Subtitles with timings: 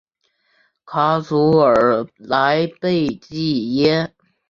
[0.83, 4.15] 卡祖尔莱贝济耶。